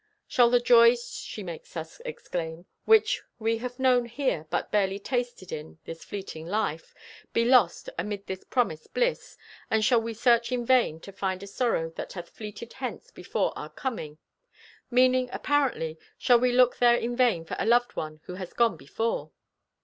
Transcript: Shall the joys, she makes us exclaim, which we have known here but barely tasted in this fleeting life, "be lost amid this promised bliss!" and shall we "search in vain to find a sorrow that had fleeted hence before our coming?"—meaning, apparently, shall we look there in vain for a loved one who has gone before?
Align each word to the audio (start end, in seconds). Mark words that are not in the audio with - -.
Shall 0.27 0.49
the 0.49 0.59
joys, 0.59 1.11
she 1.13 1.43
makes 1.43 1.77
us 1.77 2.01
exclaim, 2.05 2.65
which 2.85 3.21
we 3.37 3.59
have 3.59 3.77
known 3.77 4.05
here 4.05 4.47
but 4.49 4.71
barely 4.71 4.97
tasted 4.97 5.51
in 5.51 5.77
this 5.85 6.03
fleeting 6.03 6.47
life, 6.47 6.95
"be 7.33 7.45
lost 7.45 7.87
amid 7.99 8.25
this 8.25 8.43
promised 8.43 8.95
bliss!" 8.95 9.37
and 9.69 9.85
shall 9.85 10.01
we 10.01 10.15
"search 10.15 10.51
in 10.51 10.65
vain 10.65 10.99
to 11.01 11.11
find 11.11 11.43
a 11.43 11.45
sorrow 11.45 11.91
that 11.97 12.13
had 12.13 12.27
fleeted 12.27 12.73
hence 12.73 13.11
before 13.11 13.55
our 13.55 13.69
coming?"—meaning, 13.69 15.29
apparently, 15.31 15.99
shall 16.17 16.39
we 16.39 16.51
look 16.51 16.77
there 16.77 16.97
in 16.97 17.15
vain 17.15 17.45
for 17.45 17.55
a 17.59 17.67
loved 17.67 17.95
one 17.95 18.21
who 18.23 18.33
has 18.33 18.53
gone 18.53 18.75
before? 18.77 19.29